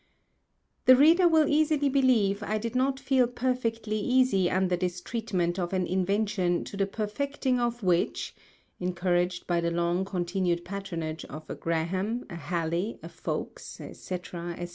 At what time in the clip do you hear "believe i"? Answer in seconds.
1.87-2.57